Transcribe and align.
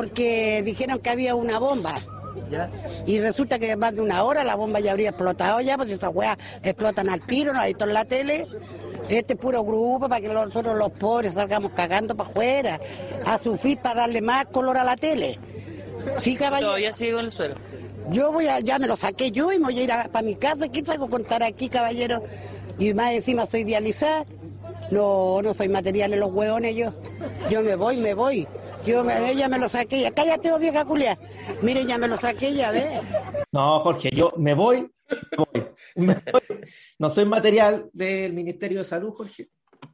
porque 0.00 0.62
dijeron 0.64 0.98
que 0.98 1.10
había 1.10 1.34
una 1.34 1.58
bomba. 1.58 1.94
Y 3.04 3.20
resulta 3.20 3.58
que 3.58 3.76
más 3.76 3.94
de 3.94 4.00
una 4.00 4.24
hora 4.24 4.44
la 4.44 4.54
bomba 4.54 4.80
ya 4.80 4.92
habría 4.92 5.10
explotado 5.10 5.60
ya, 5.60 5.76
pues 5.76 5.90
esas 5.90 6.10
weas 6.14 6.38
explotan 6.62 7.10
al 7.10 7.20
tiro, 7.20 7.52
¿no? 7.52 7.60
Ahí 7.60 7.72
está 7.72 7.84
en 7.84 7.92
la 7.92 8.06
tele. 8.06 8.46
Este 9.10 9.36
puro 9.36 9.62
grupo 9.62 10.08
para 10.08 10.22
que 10.22 10.28
nosotros 10.28 10.74
los 10.78 10.90
pobres 10.92 11.34
salgamos 11.34 11.72
cagando 11.72 12.16
para 12.16 12.30
afuera, 12.30 12.80
a 13.26 13.36
sufrir 13.36 13.76
para 13.76 14.00
darle 14.00 14.22
más 14.22 14.46
color 14.46 14.78
a 14.78 14.84
la 14.84 14.96
tele. 14.96 15.38
Sí, 16.18 16.34
caballero. 16.34 16.68
Todavía 16.68 16.94
sigo 16.94 17.18
en 17.18 17.26
el 17.26 17.30
suelo. 17.30 17.56
Yo 18.08 18.32
voy 18.32 18.46
a, 18.46 18.60
ya 18.60 18.78
me 18.78 18.86
lo 18.86 18.96
saqué 18.96 19.30
yo 19.30 19.52
y 19.52 19.58
me 19.58 19.64
voy 19.64 19.80
a 19.80 19.82
ir 19.82 19.90
para 20.10 20.22
mi 20.22 20.34
casa. 20.34 20.66
¿Qué 20.68 20.82
salgo 20.82 21.04
a 21.04 21.10
contar 21.10 21.42
aquí, 21.42 21.68
caballero? 21.68 22.22
Y 22.78 22.94
más 22.94 23.12
encima 23.12 23.44
soy 23.44 23.64
dializada. 23.64 24.24
No, 24.90 25.42
no 25.42 25.52
soy 25.52 25.68
material 25.68 26.14
en 26.14 26.20
los 26.20 26.32
hueones 26.32 26.74
yo. 26.74 26.94
Yo 27.50 27.60
me 27.60 27.76
voy, 27.76 27.98
me 27.98 28.14
voy. 28.14 28.48
Yo 28.84 29.04
me, 29.04 29.30
ella 29.30 29.48
me 29.48 29.58
lo 29.58 29.68
saqué. 29.68 30.00
Ya. 30.00 30.10
Cállate, 30.12 30.50
oh, 30.52 30.58
vieja 30.58 30.84
culia. 30.84 31.18
Mire, 31.62 31.84
ya 31.84 31.98
me 31.98 32.08
lo 32.08 32.16
saqué, 32.16 32.54
ya 32.54 32.70
ve. 32.70 33.00
No, 33.52 33.78
Jorge, 33.80 34.10
yo 34.12 34.32
me 34.38 34.54
voy, 34.54 34.90
me 35.08 35.36
voy, 35.36 35.66
me 35.96 36.14
voy. 36.14 36.60
No 36.98 37.10
soy 37.10 37.24
material 37.26 37.90
del 37.92 38.32
Ministerio 38.32 38.78
de 38.78 38.84
Salud, 38.84 39.12
Jorge. 39.12 39.48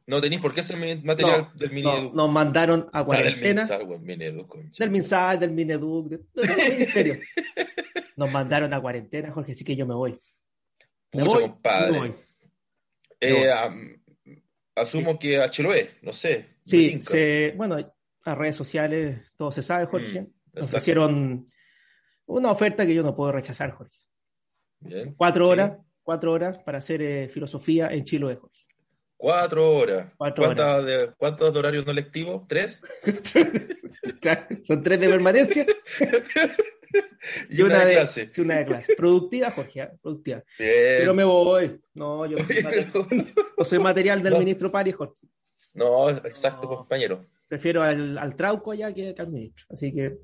No 0.05 0.21
tenéis 0.21 0.41
por 0.41 0.53
qué 0.53 0.63
ser 0.63 0.77
material 1.03 1.49
No, 1.53 1.59
del 1.59 1.69
no, 1.69 1.75
Mineduc. 1.75 2.13
nos 2.13 2.31
mandaron 2.31 2.89
a 2.93 2.99
del 2.99 3.05
cuarentena. 3.07 3.61
Minsal, 3.61 3.85
güey, 3.85 3.99
Mineduc. 3.99 4.55
Del 4.77 4.89
MinSal, 4.89 5.39
del 5.39 5.51
Mineduc, 5.51 6.07
de, 6.09 6.17
de 6.17 6.23
todo 6.33 6.43
el 6.45 6.71
ministerio. 6.73 7.15
Nos 8.17 8.31
mandaron 8.31 8.73
a 8.73 8.81
cuarentena, 8.81 9.31
Jorge, 9.31 9.51
así 9.51 9.63
que 9.63 9.75
yo 9.75 9.85
me 9.85 9.93
voy. 9.93 10.19
Me 11.13 11.23
Pucha, 11.23 11.35
voy, 11.35 11.43
compadre. 11.49 11.91
me 11.91 11.99
voy. 11.99 12.13
Eh, 13.21 13.49
asumo 14.75 15.19
que 15.19 15.37
a 15.39 15.49
Chiloé, 15.51 15.91
no 16.01 16.11
sé. 16.13 16.57
Sí, 16.63 16.99
se, 17.01 17.53
bueno, 17.55 17.77
las 18.27 18.37
redes 18.37 18.55
sociales, 18.55 19.31
todo 19.37 19.51
se 19.51 19.61
sabe, 19.61 19.85
Jorge. 19.85 20.21
Mm, 20.21 20.27
Nos 20.53 20.65
ofrecieron 20.67 21.47
una 22.25 22.51
oferta 22.51 22.85
que 22.85 22.93
yo 22.93 23.03
no 23.03 23.15
puedo 23.15 23.31
rechazar, 23.31 23.71
Jorge. 23.71 23.97
Bien. 24.79 25.13
Cuatro 25.15 25.45
Sí. 25.45 25.51
horas, 25.51 25.77
cuatro 26.03 26.31
horas 26.33 26.57
para 26.59 26.79
hacer 26.79 27.01
eh, 27.01 27.29
filosofía 27.29 27.87
en 27.87 28.03
Chiloé, 28.03 28.35
Jorge. 28.35 28.63
Cuatro 29.15 29.75
horas. 29.77 30.11
Cuatro 30.17 30.43
¿Cuántas 30.45 30.85
de- 30.85 31.11
¿Cuántos 31.17 31.51
de 31.53 31.59
horarios 31.59 31.85
no 31.85 31.93
lectivos? 31.93 32.47
¿Tres? 32.47 32.83
Son 34.67 34.83
tres 34.83 34.99
de 34.99 35.09
permanencia 35.09 35.65
Y, 37.49 37.61
una, 37.61 37.83
de 37.85 37.93
clase. 37.95 38.29
sí, 38.29 38.41
una 38.41 38.57
de 38.59 38.65
clase. 38.65 38.95
Productiva, 38.95 39.51
Jorge, 39.51 39.81
¿eh? 39.81 39.89
productiva. 40.01 40.43
Bien. 40.57 40.71
Pero 40.99 41.13
me 41.13 41.23
voy. 41.23 41.79
No, 41.93 42.25
yo 42.25 42.37
no 42.37 42.45
soy, 42.45 42.63
material, 42.63 43.33
no 43.57 43.65
soy 43.65 43.79
material 43.79 44.23
del 44.23 44.33
No. 44.33 44.39
ministro 44.39 44.71
Pari, 44.71 44.91
Jorge. 44.93 45.15
No, 45.73 46.09
exacto, 46.09 46.63
No. 46.63 46.77
compañero. 46.77 47.25
Prefiero 47.47 47.81
al, 47.83 48.17
al 48.17 48.35
Trauco 48.35 48.71
allá 48.71 48.93
que, 48.93 49.15
al 49.17 49.27
ministro. 49.29 49.65
Así 49.69 49.93
que 49.93 50.17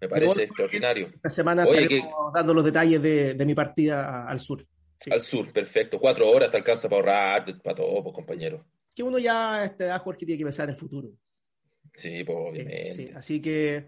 Me 0.00 0.08
parece 0.08 0.44
extraordinario. 0.44 1.08
esta 1.14 1.28
semana 1.30 1.64
Oye, 1.66 1.80
estaremos 1.82 2.32
dando 2.32 2.54
los 2.54 2.64
detalles 2.64 3.02
de, 3.02 3.34
de 3.34 3.44
mi 3.46 3.54
partida 3.54 4.26
al 4.28 4.38
sur. 4.38 4.64
Sí. 4.98 5.10
Al 5.12 5.20
sur, 5.20 5.52
perfecto. 5.52 5.98
Cuatro 5.98 6.30
horas 6.30 6.50
te 6.50 6.56
alcanza 6.58 6.88
para 6.88 7.34
ahorrar, 7.34 7.60
para 7.62 7.74
todo, 7.76 8.02
pues, 8.04 8.14
compañero. 8.14 8.64
Que 8.94 9.02
uno 9.02 9.18
ya 9.18 9.54
a 9.56 9.64
esta 9.64 9.84
edad, 9.84 10.00
Jorge, 10.02 10.24
tiene 10.26 10.38
que 10.38 10.44
pensar 10.44 10.64
en 10.64 10.70
el 10.70 10.76
futuro. 10.76 11.08
Sí, 11.94 12.22
pues, 12.24 12.36
Sí, 12.38 12.50
obviamente. 12.50 12.90
sí. 12.94 13.10
Así 13.14 13.42
que 13.42 13.86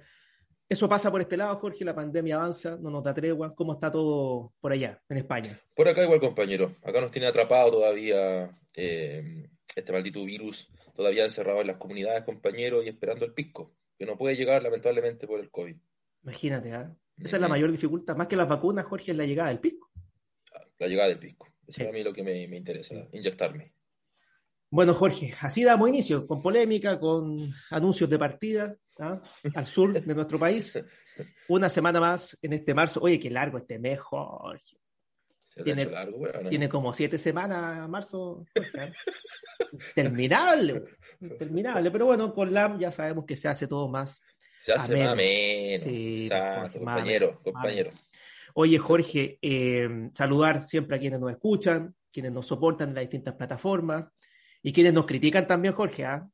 eso 0.68 0.88
pasa 0.88 1.10
por 1.12 1.20
este 1.20 1.36
lado, 1.36 1.56
Jorge. 1.58 1.84
La 1.84 1.94
pandemia 1.94 2.34
avanza, 2.36 2.76
no 2.80 2.90
nos 2.90 3.04
da 3.04 3.14
tregua. 3.14 3.54
¿Cómo 3.54 3.74
está 3.74 3.90
todo 3.92 4.52
por 4.60 4.72
allá, 4.72 5.00
en 5.08 5.18
España? 5.18 5.56
Por 5.76 5.86
acá 5.88 6.02
igual, 6.02 6.18
compañero. 6.20 6.74
Acá 6.82 7.00
nos 7.00 7.12
tiene 7.12 7.28
atrapado 7.28 7.70
todavía 7.70 8.50
eh, 8.74 9.48
este 9.76 9.92
maldito 9.92 10.24
virus, 10.24 10.68
todavía 10.94 11.25
encerrado 11.25 11.60
en 11.60 11.66
las 11.69 11.77
comunidades, 11.77 12.25
compañero, 12.25 12.82
y 12.82 12.88
esperando 12.88 13.25
el 13.25 13.32
pisco, 13.34 13.75
que 13.99 14.06
no 14.06 14.16
puede 14.16 14.37
llegar 14.37 14.62
lamentablemente 14.62 15.27
por 15.27 15.41
el 15.41 15.50
COVID. 15.50 15.77
Imagínate, 16.22 16.72
¿ah? 16.72 16.94
Esa 17.19 17.37
es 17.37 17.43
la 17.43 17.49
mayor 17.49 17.71
dificultad. 17.71 18.16
Más 18.16 18.27
que 18.27 18.37
las 18.37 18.49
vacunas, 18.49 18.87
Jorge, 18.87 19.12
es 19.12 19.16
la 19.16 19.25
llegada 19.27 19.50
del 19.50 19.60
pico. 19.60 19.91
La 20.78 20.87
llegada 20.88 21.09
del 21.09 21.19
pisco. 21.19 21.47
Eso 21.66 21.77
Sí. 21.77 21.82
es 21.82 21.88
a 21.88 21.93
mí 21.93 22.03
lo 22.03 22.12
que 22.12 22.22
me, 22.22 22.47
me 22.49 22.56
interesa, 22.56 22.94
inyectarme. 23.12 23.72
Bueno, 24.71 24.93
Jorge, 24.94 25.32
así 25.41 25.62
damos 25.62 25.88
inicio, 25.88 26.27
con 26.27 26.43
polémica, 26.43 26.99
con 26.99 27.38
anuncios 27.71 28.11
de 28.11 28.19
partida 28.19 28.76
¿ah? 28.99 29.21
al 29.55 29.66
sur 29.66 29.93
de 29.93 30.15
nuestro 30.15 30.38
país. 30.38 30.82
Una 31.49 31.71
semana 31.71 32.00
más 32.00 32.37
en 32.43 32.55
este 32.55 32.75
marzo. 32.75 33.00
Oye, 33.00 33.21
qué 33.21 33.31
largo 33.31 33.59
este 33.59 33.78
mes, 33.78 34.00
Jorge. 34.00 34.76
Se 35.54 35.62
te 35.62 35.72
ha 35.72 35.76
Tiene-. 35.76 36.48
Tiene 36.50 36.69
como 36.69 36.92
siete 36.92 37.19
semanas 37.19 37.88
marzo. 37.88 38.44
Jorge. 38.54 38.92
Interminable, 39.72 40.84
interminable. 41.20 41.91
Pero 41.91 42.06
bueno, 42.06 42.32
con 42.32 42.53
LAM 42.53 42.78
ya 42.78 42.91
sabemos 42.91 43.25
que 43.25 43.37
se 43.37 43.48
hace 43.48 43.66
todo 43.66 43.88
más. 43.88 44.20
Se 44.59 44.72
hace 44.72 44.94
ameno. 44.94 45.09
más 45.09 45.16
menos. 45.16 45.82
Sí, 45.82 46.25
Exacto, 46.25 46.60
más 46.60 46.72
compañero, 46.72 47.26
ameno, 47.26 47.41
más 47.43 47.44
compañero. 47.44 47.91
Oye, 48.54 48.78
Jorge, 48.78 49.38
eh, 49.43 50.10
saludar 50.12 50.64
siempre 50.64 50.97
a 50.97 51.00
quienes 51.00 51.19
nos 51.19 51.31
escuchan, 51.31 51.94
quienes 52.12 52.32
nos 52.32 52.47
soportan 52.47 52.91
en 52.91 52.94
las 52.94 53.03
distintas 53.03 53.34
plataformas 53.34 54.06
y 54.62 54.72
quienes 54.72 54.93
nos 54.93 55.06
critican 55.06 55.47
también, 55.47 55.75
Jorge. 55.75 56.04
¿ah? 56.04 56.28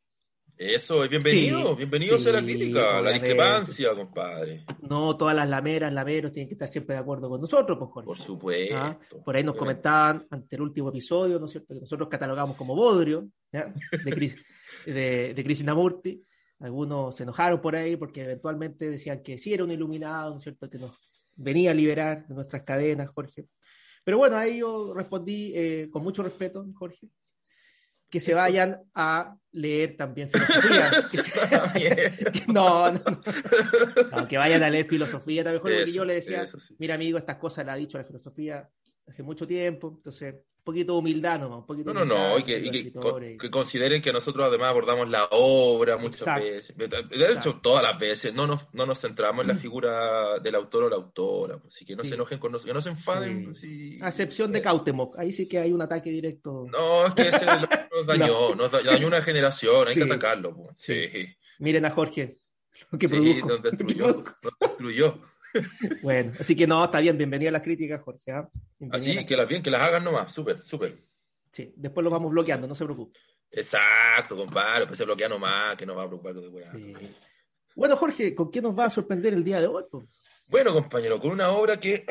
Eso, 0.63 1.09
bienvenido, 1.09 1.71
Sí, 1.71 1.77
bienvenido 1.79 2.19
sea 2.19 2.35
la 2.35 2.41
sí, 2.41 2.45
crítica, 2.45 3.01
la 3.01 3.13
discrepancia, 3.13 3.95
compadre. 3.95 4.67
No 4.83 5.17
todas 5.17 5.35
las 5.35 5.49
lameras, 5.49 5.91
lameros 5.91 6.33
tienen 6.33 6.49
que 6.49 6.55
estar 6.55 6.69
siempre 6.69 6.95
de 6.97 7.01
acuerdo 7.01 7.31
con 7.31 7.41
nosotros, 7.41 7.79
pues, 7.79 7.91
Jorge. 7.91 8.07
Por 8.07 8.19
supuesto. 8.19 8.77
Ah, 8.77 8.99
Por 9.25 9.35
ahí 9.35 9.43
nos 9.43 9.57
comentaban 9.57 10.27
ante 10.29 10.57
el 10.57 10.61
último 10.61 10.91
episodio, 10.91 11.39
¿no 11.39 11.47
es 11.47 11.53
cierto?, 11.53 11.73
que 11.73 11.81
nosotros 11.81 12.11
catalogamos 12.11 12.59
como 12.59 12.77
bodrio, 12.77 13.27
¿ya? 13.51 13.73
de, 14.05 14.13
Cris, 14.13 14.45
de, 14.85 15.33
de 15.33 15.43
Krishnamurti. 15.43 16.23
Algunos 16.59 17.17
se 17.17 17.23
enojaron 17.23 17.63
por 17.63 17.75
ahí 17.75 17.97
porque 17.97 18.25
eventualmente 18.25 18.91
decían 18.91 19.23
que 19.23 19.39
sí 19.39 19.55
era 19.55 19.65
un 19.65 19.71
iluminado, 19.71 20.33
¿no 20.33 20.37
es 20.37 20.43
cierto?, 20.43 20.69
que 20.69 20.77
nos 20.77 20.93
venía 21.37 21.71
a 21.71 21.75
liberar 21.75 22.29
de 22.29 22.35
nuestras 22.35 22.65
cadenas, 22.65 23.09
Jorge. 23.09 23.47
Pero 24.05 24.19
bueno, 24.19 24.37
ahí 24.37 24.59
yo 24.59 24.93
respondí 24.93 25.53
eh, 25.55 25.89
con 25.91 26.03
mucho 26.03 26.23
respeto, 26.23 26.67
Jorge, 26.75 27.09
que 28.11 28.21
se 28.21 28.35
vayan 28.35 28.79
a 28.95 29.37
leer 29.53 29.97
también 29.97 30.29
filosofía. 30.31 30.91
que 31.11 31.23
se- 31.23 31.33
que- 32.33 32.43
no, 32.53 32.91
no, 32.93 33.01
no. 34.13 34.29
Que 34.29 34.37
vayan 34.37 34.63
a 34.63 34.71
leer 34.71 34.87
filosofía 34.89 35.43
también, 35.45 35.63
Jorge, 35.63 35.77
porque 35.79 35.93
yo 35.93 36.05
le 36.05 36.15
decía, 36.15 36.47
sí. 36.47 36.75
mira 36.79 36.95
amigo, 36.95 37.19
estas 37.19 37.37
cosas 37.37 37.65
las 37.67 37.75
ha 37.75 37.79
dicho 37.79 37.99
la 37.99 38.05
filosofía 38.05 38.69
hace 39.07 39.23
mucho 39.23 39.47
tiempo, 39.47 39.93
entonces 39.97 40.35
un 40.61 40.65
poquito 40.65 40.93
de 40.93 40.99
humildad 40.99 41.41
nomás, 41.41 41.61
un 41.61 41.67
poquito 41.67 41.93
No, 41.95 42.05
no, 42.05 42.15
humildad 42.15 42.31
no, 42.33 42.39
y 42.39 42.43
que, 42.43 42.59
y 42.59 42.71
que, 42.71 43.37
que 43.39 43.51
consideren 43.51 44.03
que 44.03 44.13
nosotros 44.13 44.47
además 44.47 44.69
abordamos 44.69 45.09
la 45.11 45.27
obra 45.31 45.97
muchas 45.97 46.21
Exacto. 46.21 46.45
veces. 46.45 46.77
De 46.77 46.85
hecho, 46.85 46.99
Exacto. 47.15 47.55
Mm. 47.55 47.63
todas 47.63 47.83
las 47.83 47.99
veces 47.99 48.35
no 48.35 48.47
nos, 48.47 48.73
no 48.75 48.85
nos 48.87 49.01
centramos 49.01 49.41
en 49.43 49.49
la 49.49 49.55
figura 49.57 50.39
del 50.39 50.55
autor 50.55 50.85
o 50.85 50.91
la 50.91 50.97
autora. 50.97 51.59
pues, 51.59 51.75
Así 51.75 51.87
que 51.87 51.97
no 51.97 52.05
Sí. 52.05 52.11
se 52.11 52.15
enojen 52.17 52.39
con 52.39 52.53
nosotros, 52.53 52.71
que 52.71 52.75
no 52.75 52.81
se 52.83 52.91
enfaden. 52.91 53.55
Sí. 53.55 53.95
pues. 53.99 54.03
A 54.03 54.09
excepción 54.11 54.53
de 54.53 54.59
Eh, 54.59 54.63
Cautemoc, 54.63 55.19
ahí 55.19 55.33
sí 55.33 55.49
que 55.49 55.59
hay 55.59 55.73
un 55.73 55.81
ataque 55.81 56.11
directo. 56.11 56.67
No, 56.71 57.07
es 57.07 57.15
que 57.15 57.29
ese 57.29 57.47
nos 58.07 58.19
dañó, 58.19 58.55
nos 58.55 58.71
da- 58.73 58.83
dañó 58.83 59.07
una 59.07 59.23
generación, 59.23 59.87
hay 59.89 59.95
Sí. 59.95 60.01
que 60.01 60.07
atacarlo. 60.07 60.55
pues. 60.57 60.71
Sí. 60.79 61.09
Sí, 61.13 61.27
Miren 61.59 61.85
a 61.85 61.91
Jorge, 61.91 62.39
lo 62.91 62.99
que 62.99 63.09
Sí, 63.09 63.15
produjo. 63.15 63.49
nos 63.49 63.63
destruyó, 63.63 64.07
nos 64.43 64.53
destruyó. 64.61 65.19
Bueno, 66.03 66.33
así 66.39 66.55
que 66.55 66.65
no, 66.67 66.85
está 66.85 67.01
bien, 67.01 67.19
bienvenida 67.19 67.49
a 67.49 67.53
las 67.53 67.63
críticas, 67.63 68.01
Jorge. 68.03 68.31
¿ah? 68.31 68.49
Así 68.93 69.15
las- 69.15 69.25
que 69.25 69.37
las 69.37 69.49
bien, 69.49 69.63
que 69.63 69.71
las 69.71 69.83
hagan 69.83 70.05
nomás, 70.05 70.33
súper, 70.33 70.59
súper. 70.65 70.97
Sí, 71.53 71.73
después 71.77 72.05
lo 72.05 72.11
vamos 72.11 72.31
bloqueando, 72.31 72.69
no 72.69 72.75
se 72.77 72.85
preocupe. 72.85 73.19
Exacto, 73.51 74.37
compadre, 74.37 74.87
pues 74.87 74.97
se 74.99 75.05
bloquea 75.05 75.29
nomás, 75.29 75.77
que 75.77 75.85
no 75.85 75.97
va 75.97 76.05
a 76.05 76.07
preocupar 76.07 76.35
de 76.35 76.49
weá. 76.49 76.73
Bueno, 77.75 77.97
Jorge, 77.97 78.33
¿con 78.35 78.49
qué 78.51 78.63
nos 78.63 78.79
va 78.79 78.85
a 78.85 78.91
sorprender 78.91 79.35
el 79.35 79.43
día 79.43 79.61
de 79.61 79.67
hoy? 79.67 79.83
Bueno, 80.47 80.73
compañero, 80.73 81.19
con 81.19 81.33
una 81.33 81.51
obra 81.51 81.79
que 81.81 82.05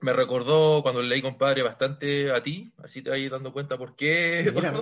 me 0.00 0.12
recordó 0.12 0.82
cuando 0.82 1.02
leí, 1.02 1.20
compadre, 1.22 1.62
bastante 1.62 2.30
a 2.30 2.42
ti, 2.42 2.72
así 2.78 3.02
te 3.02 3.10
vas 3.10 3.30
dando 3.30 3.52
cuenta 3.52 3.76
por 3.76 3.96
qué. 3.96 4.44
Mira, 4.54 4.72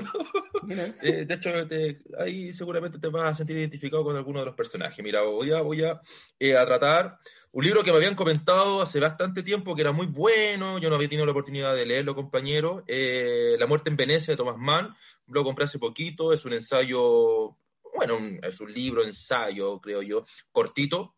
Mira, 0.62 0.94
Eh, 1.02 1.24
de 1.26 1.34
hecho, 1.34 1.66
te- 1.66 2.00
ahí 2.18 2.52
seguramente 2.52 2.98
te 2.98 3.08
vas 3.08 3.30
a 3.30 3.34
sentir 3.34 3.56
identificado 3.56 4.04
con 4.04 4.16
alguno 4.16 4.40
de 4.40 4.46
los 4.46 4.54
personajes. 4.54 5.02
Mira, 5.04 5.22
voy 5.22 5.52
a, 5.52 5.60
voy 5.60 5.82
a, 5.84 6.00
eh, 6.38 6.56
a 6.56 6.64
tratar 6.66 7.18
un 7.52 7.64
libro 7.64 7.82
que 7.82 7.90
me 7.90 7.96
habían 7.96 8.14
comentado 8.14 8.82
hace 8.82 9.00
bastante 9.00 9.42
tiempo 9.42 9.74
que 9.74 9.80
era 9.82 9.92
muy 9.92 10.06
bueno, 10.06 10.78
yo 10.78 10.90
no 10.90 10.96
había 10.96 11.08
tenido 11.08 11.24
la 11.24 11.32
oportunidad 11.32 11.74
de 11.74 11.86
leerlo, 11.86 12.14
compañero. 12.14 12.84
Eh, 12.86 13.56
La 13.58 13.66
muerte 13.66 13.88
en 13.90 13.96
Venecia 13.96 14.32
de 14.32 14.36
Thomas 14.36 14.56
Mann, 14.58 14.94
lo 15.28 15.42
compré 15.44 15.64
hace 15.64 15.78
poquito, 15.78 16.32
es 16.34 16.44
un 16.44 16.52
ensayo, 16.52 17.56
bueno, 17.94 18.18
es 18.42 18.60
un 18.60 18.72
libro, 18.72 19.02
ensayo, 19.04 19.80
creo 19.80 20.02
yo, 20.02 20.26
cortito, 20.52 21.15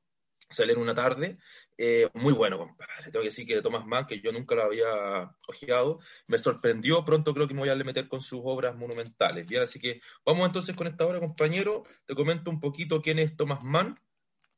sale 0.50 0.72
en 0.72 0.78
una 0.78 0.94
tarde, 0.94 1.38
eh, 1.76 2.08
muy 2.14 2.32
bueno, 2.32 2.58
compadre. 2.58 3.04
Tengo 3.04 3.20
que 3.20 3.28
decir 3.28 3.46
que 3.46 3.56
de 3.56 3.62
Thomas 3.62 3.86
Mann, 3.86 4.06
que 4.06 4.20
yo 4.20 4.32
nunca 4.32 4.54
lo 4.54 4.64
había 4.64 5.30
ojeado, 5.46 6.00
me 6.26 6.38
sorprendió, 6.38 7.04
pronto 7.04 7.34
creo 7.34 7.46
que 7.46 7.54
me 7.54 7.60
voy 7.60 7.68
a 7.68 7.76
meter 7.76 8.08
con 8.08 8.20
sus 8.20 8.40
obras 8.42 8.76
monumentales. 8.76 9.48
Bien, 9.48 9.62
así 9.62 9.78
que 9.78 10.00
vamos 10.24 10.46
entonces 10.46 10.74
con 10.74 10.86
esta 10.86 11.06
obra, 11.06 11.20
compañero. 11.20 11.84
Te 12.06 12.14
comento 12.14 12.50
un 12.50 12.60
poquito 12.60 13.02
quién 13.02 13.18
es 13.18 13.36
Thomas 13.36 13.62
Mann. 13.62 13.96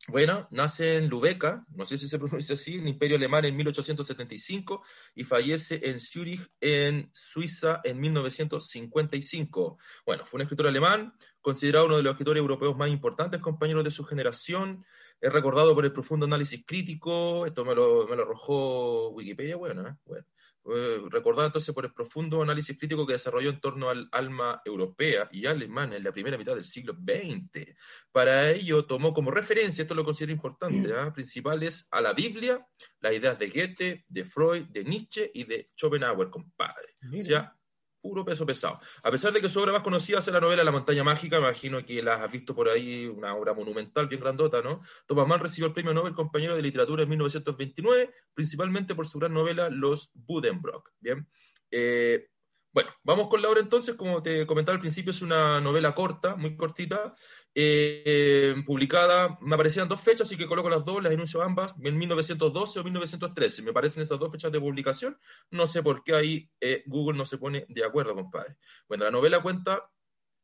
Bueno, 0.08 0.48
nace 0.50 0.96
en 0.96 1.08
Lübeck, 1.08 1.62
no 1.74 1.84
sé 1.84 1.98
si 1.98 2.08
se 2.08 2.18
pronuncia 2.18 2.54
así, 2.54 2.76
en 2.76 2.88
Imperio 2.88 3.16
Alemán 3.16 3.44
en 3.44 3.54
1875 3.56 4.82
y 5.14 5.24
fallece 5.24 5.80
en 5.82 6.00
Zurich, 6.00 6.50
en 6.60 7.10
Suiza, 7.12 7.80
en 7.84 8.00
1955. 8.00 9.78
Bueno, 10.06 10.24
fue 10.24 10.38
un 10.38 10.42
escritor 10.42 10.66
alemán, 10.66 11.12
considerado 11.40 11.86
uno 11.86 11.98
de 11.98 12.02
los 12.02 12.12
escritores 12.12 12.40
europeos 12.40 12.76
más 12.76 12.90
importantes, 12.90 13.40
compañeros 13.40 13.84
de 13.84 13.90
su 13.90 14.04
generación. 14.04 14.84
Es 15.20 15.32
recordado 15.32 15.74
por 15.74 15.84
el 15.84 15.92
profundo 15.92 16.26
análisis 16.26 16.64
crítico, 16.66 17.44
esto 17.46 17.64
me 17.64 17.74
lo, 17.74 18.06
me 18.08 18.16
lo 18.16 18.22
arrojó 18.22 19.10
Wikipedia, 19.10 19.56
bueno, 19.56 19.86
¿eh? 19.86 19.94
bueno 20.04 20.26
eh, 20.66 21.00
recordado 21.08 21.46
entonces 21.46 21.74
por 21.74 21.86
el 21.86 21.92
profundo 21.92 22.42
análisis 22.42 22.78
crítico 22.78 23.06
que 23.06 23.14
desarrolló 23.14 23.48
en 23.50 23.60
torno 23.60 23.88
al 23.88 24.08
alma 24.12 24.60
europea 24.64 25.28
y 25.32 25.46
alemana 25.46 25.96
en 25.96 26.04
la 26.04 26.12
primera 26.12 26.36
mitad 26.36 26.54
del 26.54 26.66
siglo 26.66 26.94
XX. 26.94 27.74
Para 28.12 28.50
ello 28.50 28.84
tomó 28.84 29.14
como 29.14 29.30
referencia, 29.30 29.82
esto 29.82 29.94
lo 29.94 30.04
considero 30.04 30.32
importante, 30.32 30.92
¿ah? 30.94 31.12
principales 31.12 31.88
a 31.90 32.00
la 32.00 32.12
Biblia, 32.12 32.66
las 33.00 33.12
ideas 33.14 33.38
de 33.38 33.48
Goethe, 33.48 34.04
de 34.06 34.24
Freud, 34.24 34.66
de 34.68 34.84
Nietzsche 34.84 35.30
y 35.32 35.44
de 35.44 35.70
Schopenhauer, 35.74 36.28
compadre. 36.28 36.96
O 37.18 37.22
sea, 37.22 37.56
puro 38.00 38.24
peso 38.24 38.46
pesado. 38.46 38.80
A 39.02 39.10
pesar 39.10 39.32
de 39.32 39.40
que 39.40 39.48
su 39.48 39.60
obra 39.60 39.72
más 39.72 39.82
conocida 39.82 40.18
es 40.18 40.26
la 40.28 40.40
novela 40.40 40.64
La 40.64 40.72
montaña 40.72 41.04
mágica, 41.04 41.38
imagino 41.38 41.84
que 41.84 42.02
la 42.02 42.24
has 42.24 42.32
visto 42.32 42.54
por 42.54 42.68
ahí, 42.68 43.06
una 43.06 43.34
obra 43.34 43.54
monumental, 43.54 44.08
bien 44.08 44.20
grandota, 44.20 44.62
¿no? 44.62 44.82
Thomas 45.06 45.26
Mann 45.26 45.40
recibió 45.40 45.66
el 45.66 45.72
premio 45.72 45.94
Nobel 45.94 46.14
compañero 46.14 46.56
de 46.56 46.62
literatura 46.62 47.02
en 47.02 47.08
1929, 47.08 48.10
principalmente 48.34 48.94
por 48.94 49.06
su 49.06 49.18
gran 49.18 49.32
novela 49.32 49.68
Los 49.70 50.10
Buddenbrock, 50.14 50.90
¿bien? 51.00 51.28
Eh, 51.70 52.28
bueno, 52.72 52.90
vamos 53.02 53.28
con 53.28 53.42
la 53.42 53.48
obra 53.48 53.60
entonces, 53.60 53.96
como 53.96 54.22
te 54.22 54.46
comentaba 54.46 54.76
al 54.76 54.80
principio, 54.80 55.10
es 55.10 55.22
una 55.22 55.60
novela 55.60 55.92
corta, 55.92 56.36
muy 56.36 56.56
cortita, 56.56 57.14
eh, 57.54 58.54
publicada, 58.64 59.36
me 59.40 59.54
aparecían 59.54 59.88
dos 59.88 60.00
fechas, 60.00 60.28
así 60.28 60.36
que 60.36 60.46
coloco 60.46 60.70
las 60.70 60.84
dos, 60.84 61.02
las 61.02 61.12
enuncio 61.12 61.42
ambas, 61.42 61.74
en 61.82 61.98
1912 61.98 62.78
o 62.78 62.84
1913, 62.84 63.62
me 63.62 63.72
parecen 63.72 64.02
esas 64.02 64.18
dos 64.18 64.30
fechas 64.30 64.52
de 64.52 64.60
publicación, 64.60 65.18
no 65.50 65.66
sé 65.66 65.82
por 65.82 66.04
qué 66.04 66.14
ahí 66.14 66.50
eh, 66.60 66.84
Google 66.86 67.18
no 67.18 67.26
se 67.26 67.38
pone 67.38 67.66
de 67.68 67.84
acuerdo, 67.84 68.14
compadre. 68.14 68.56
Bueno, 68.88 69.04
la 69.04 69.10
novela 69.10 69.42
cuenta, 69.42 69.90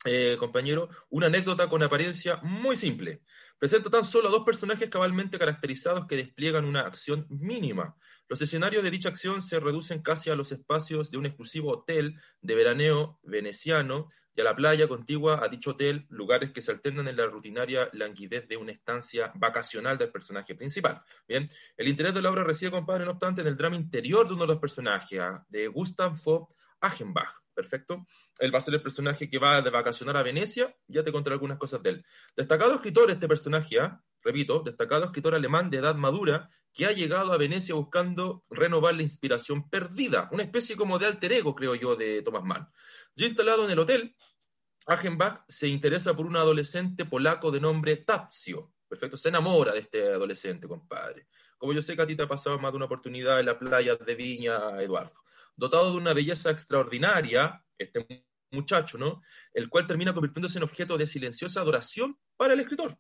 eh, 0.05 0.37
compañero, 0.39 0.89
una 1.09 1.27
anécdota 1.27 1.69
con 1.69 1.83
apariencia 1.83 2.41
muy 2.43 2.77
simple. 2.77 3.23
Presenta 3.59 3.89
tan 3.89 4.05
solo 4.05 4.29
a 4.29 4.31
dos 4.31 4.45
personajes 4.45 4.91
cabalmente 4.91 5.39
caracterizados 5.39 6.07
que 6.07 6.17
despliegan 6.17 6.65
una 6.65 6.83
acción 6.83 7.27
mínima. 7.31 7.97
Los 8.29 8.43
escenarios 8.43 8.83
de 8.83 8.91
dicha 8.91 9.09
acción 9.09 9.41
se 9.41 9.61
reducen 9.61 10.03
casi 10.03 10.29
a 10.29 10.37
los 10.37 10.53
espacios 10.53 11.11
de 11.11 11.19
un 11.19 11.27
exclusivo 11.27 11.71
hotel 11.71 12.21
de 12.43 12.55
veraneo 12.55 13.19
veneciano 13.23 14.09
y 14.37 14.41
a 14.43 14.45
la 14.45 14.55
playa 14.55 14.87
contigua 14.87 15.41
a 15.43 15.49
dicho 15.49 15.71
hotel, 15.71 16.07
lugares 16.11 16.53
que 16.53 16.61
se 16.61 16.71
alternan 16.71 17.09
en 17.09 17.17
la 17.17 17.27
rutinaria 17.27 17.89
languidez 17.95 18.47
de 18.47 18.59
una 18.59 18.73
estancia 18.73 19.33
vacacional 19.35 19.97
del 19.97 20.13
personaje 20.13 20.55
principal. 20.55 21.03
Bien, 21.27 21.49
el 21.77 21.89
interés 21.89 22.13
de 22.13 22.21
la 22.21 22.31
obra 22.31 22.45
reside, 22.45 22.71
compadre, 22.71 23.07
no 23.07 23.13
obstante, 23.13 23.41
en 23.41 23.47
el 23.47 23.57
drama 23.57 23.77
interior 23.77 24.29
de 24.29 24.35
uno 24.35 24.43
de 24.43 24.53
los 24.53 24.61
personajes, 24.61 25.19
ah, 25.21 25.45
de 25.49 25.69
Gustav 25.69 26.15
von 26.23 26.47
Achenbach. 26.81 27.33
Perfecto. 27.55 28.07
Él 28.39 28.55
va 28.55 28.59
a 28.59 28.61
ser 28.61 28.75
el 28.75 28.83
personaje 28.83 29.31
que 29.31 29.39
va 29.39 29.63
de 29.63 29.71
vacacionar 29.71 30.15
a 30.19 30.23
Venecia. 30.23 30.77
Ya 30.89 31.03
te 31.03 31.11
contaré 31.11 31.33
algunas 31.33 31.57
cosas 31.57 31.83
de 31.83 31.89
él. 31.89 32.05
Destacado 32.37 32.75
escritor 32.75 33.11
este 33.11 33.27
personaje, 33.27 33.81
¿ah? 33.81 33.99
Repito, 34.27 34.61
destacado 34.61 35.05
escritor 35.05 35.35
alemán 35.35 35.71
de 35.71 35.79
edad 35.79 35.95
madura 35.95 36.51
que 36.73 36.85
ha 36.85 36.93
llegado 36.93 37.33
a 37.33 37.39
Venecia 37.39 37.75
buscando 37.77 38.43
renovar 38.51 38.95
la 38.95 39.03
inspiración 39.03 39.71
perdida. 39.71 40.29
Una 40.33 40.43
especie 40.43 40.77
como 40.77 40.99
de 40.99 41.07
alter 41.07 41.33
ego, 41.33 41.55
creo 41.55 41.77
yo, 41.77 41.95
de 41.95 42.23
Thomas 42.23 42.45
Mann. 42.45 42.69
Ya 43.15 43.27
instalado 43.27 43.65
en 43.65 43.71
el 43.71 43.79
hotel, 43.79 44.17
Achenbach 44.87 45.45
se 45.49 45.69
interesa 45.69 46.15
por 46.15 46.27
un 46.27 46.37
adolescente 46.37 47.05
polaco 47.05 47.53
de 47.53 47.61
nombre 47.61 47.99
Tazio. 47.99 48.73
Perfecto, 48.89 49.17
se 49.17 49.29
enamora 49.29 49.73
de 49.73 49.81
este 49.81 50.03
adolescente, 50.09 50.67
compadre. 50.67 51.29
Como 51.57 51.73
yo 51.73 51.81
sé 51.81 51.95
que 51.97 52.03
a 52.03 52.07
ti 52.07 52.17
te 52.17 52.25
ha 52.25 52.29
pasado 52.29 52.59
más 52.59 52.73
de 52.73 52.77
una 52.77 52.87
oportunidad 52.87 53.39
en 53.39 53.47
la 53.47 53.59
playa 53.59 53.95
de 53.95 54.15
Viña, 54.15 54.83
Eduardo. 54.83 55.21
Dotado 55.55 55.93
de 55.93 55.97
una 55.97 56.15
belleza 56.15 56.51
extraordinaria, 56.51 57.65
este 57.79 58.27
muchacho, 58.51 58.99
¿no? 58.99 59.23
El 59.55 59.69
cual 59.69 59.87
termina 59.87 60.13
convirtiéndose 60.13 60.59
en 60.59 60.65
objeto 60.65 60.99
de 60.99 61.07
silenciosa 61.07 61.61
adoración 61.61 62.19
para 62.37 62.55
el 62.55 62.61
escritor. 62.61 62.99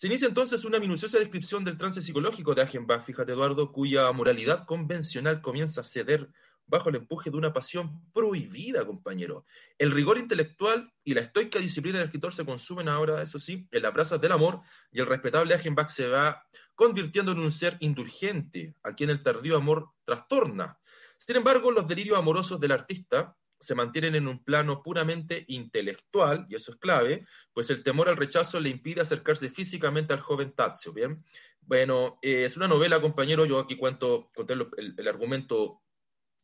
Se 0.00 0.06
inicia 0.06 0.28
entonces 0.28 0.64
una 0.64 0.80
minuciosa 0.80 1.18
descripción 1.18 1.62
del 1.62 1.76
trance 1.76 2.00
psicológico 2.00 2.54
de 2.54 2.62
Achenbach, 2.62 3.02
fíjate 3.02 3.32
Eduardo, 3.32 3.70
cuya 3.70 4.10
moralidad 4.12 4.64
convencional 4.64 5.42
comienza 5.42 5.82
a 5.82 5.84
ceder 5.84 6.30
bajo 6.64 6.88
el 6.88 6.94
empuje 6.94 7.28
de 7.28 7.36
una 7.36 7.52
pasión 7.52 8.10
prohibida, 8.10 8.86
compañero. 8.86 9.44
El 9.76 9.90
rigor 9.90 10.16
intelectual 10.16 10.90
y 11.04 11.12
la 11.12 11.20
estoica 11.20 11.58
disciplina 11.58 11.98
del 11.98 12.06
escritor 12.06 12.32
se 12.32 12.46
consumen 12.46 12.88
ahora, 12.88 13.20
eso 13.20 13.38
sí, 13.38 13.68
en 13.70 13.82
las 13.82 13.92
brasas 13.92 14.18
del 14.22 14.32
amor, 14.32 14.62
y 14.90 15.00
el 15.00 15.06
respetable 15.06 15.54
Achenbach 15.54 15.90
se 15.90 16.08
va 16.08 16.46
convirtiendo 16.74 17.32
en 17.32 17.40
un 17.40 17.52
ser 17.52 17.76
indulgente, 17.80 18.74
a 18.82 18.94
quien 18.94 19.10
el 19.10 19.22
tardío 19.22 19.58
amor 19.58 19.90
trastorna. 20.06 20.78
Sin 21.18 21.36
embargo, 21.36 21.70
los 21.70 21.86
delirios 21.86 22.16
amorosos 22.16 22.58
del 22.58 22.72
artista 22.72 23.36
se 23.60 23.74
mantienen 23.74 24.14
en 24.14 24.26
un 24.26 24.42
plano 24.42 24.82
puramente 24.82 25.44
intelectual, 25.48 26.46
y 26.48 26.54
eso 26.54 26.72
es 26.72 26.78
clave, 26.78 27.26
pues 27.52 27.70
el 27.70 27.82
temor 27.82 28.08
al 28.08 28.16
rechazo 28.16 28.58
le 28.58 28.70
impide 28.70 29.02
acercarse 29.02 29.50
físicamente 29.50 30.14
al 30.14 30.20
joven 30.20 30.52
Tazio, 30.52 30.92
¿bien? 30.92 31.22
Bueno, 31.60 32.18
eh, 32.22 32.44
es 32.44 32.56
una 32.56 32.66
novela, 32.66 33.00
compañero, 33.00 33.44
yo 33.44 33.58
aquí 33.58 33.76
cuento, 33.76 34.30
conté 34.34 34.54
el 34.54 35.08
argumento 35.08 35.82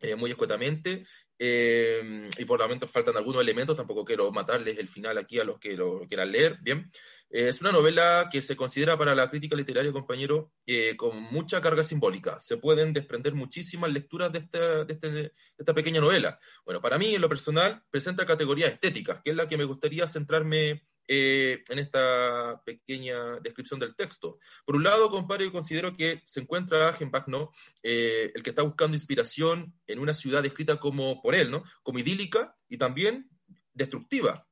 eh, 0.00 0.14
muy 0.14 0.30
escuetamente, 0.30 1.04
eh, 1.38 2.28
y 2.36 2.44
por 2.44 2.58
lo 2.58 2.68
menos 2.68 2.90
faltan 2.90 3.16
algunos 3.16 3.40
elementos, 3.40 3.76
tampoco 3.76 4.04
quiero 4.04 4.30
matarles 4.30 4.78
el 4.78 4.88
final 4.88 5.16
aquí 5.16 5.38
a 5.38 5.44
los 5.44 5.58
que 5.58 5.74
lo 5.74 6.00
quieran 6.06 6.32
leer, 6.32 6.58
bien. 6.60 6.90
Eh, 7.30 7.48
es 7.48 7.60
una 7.60 7.72
novela 7.72 8.28
que 8.30 8.42
se 8.42 8.56
considera 8.56 8.96
para 8.98 9.14
la 9.14 9.30
crítica 9.30 9.56
literaria, 9.56 9.92
compañero, 9.92 10.52
con 10.96 11.22
mucha 11.22 11.60
carga 11.60 11.82
simbólica. 11.82 12.38
Se 12.38 12.58
pueden 12.58 12.92
desprender 12.92 13.34
muchísimas 13.34 13.90
lecturas 13.90 14.32
de 14.32 14.38
esta, 14.40 14.82
este, 14.82 15.10
de 15.10 15.32
esta 15.56 15.74
pequeña 15.74 16.00
novela. 16.00 16.38
Bueno, 16.64 16.80
para 16.80 16.98
mí, 16.98 17.14
en 17.14 17.20
lo 17.20 17.28
personal, 17.28 17.82
presenta 17.90 18.26
categorías 18.26 18.72
estéticas, 18.72 19.20
que 19.24 19.30
es 19.30 19.36
la 19.36 19.48
que 19.48 19.56
me 19.56 19.64
gustaría 19.64 20.06
centrarme 20.06 20.86
eh, 21.08 21.62
en 21.68 21.78
esta 21.78 22.62
pequeña 22.64 23.38
descripción 23.40 23.80
del 23.80 23.94
texto. 23.94 24.38
Por 24.64 24.76
un 24.76 24.84
lado, 24.84 25.10
compadre, 25.10 25.52
considero 25.52 25.92
que 25.92 26.22
se 26.24 26.40
encuentra 26.40 26.88
Agenbach, 26.88 27.28
¿no? 27.28 27.52
Eh, 27.82 28.32
el 28.34 28.42
que 28.42 28.50
está 28.50 28.62
buscando 28.62 28.96
inspiración 28.96 29.74
en 29.86 29.98
una 29.98 30.14
ciudad 30.14 30.42
descrita 30.42 30.78
como 30.78 31.20
por 31.22 31.34
él, 31.34 31.50
¿no? 31.50 31.64
Como 31.82 31.98
idílica 31.98 32.56
y 32.68 32.76
también 32.76 33.28
destructiva. 33.72 34.46